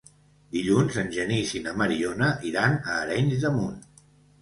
[0.55, 3.83] Dilluns en Genís i na Mariona iran a Arenys de Munt.